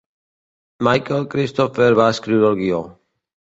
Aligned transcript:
Michael 0.87 1.29
Cristofer 1.35 1.93
va 2.03 2.11
escriure 2.17 2.51
el 2.53 2.61
guió. 2.67 2.85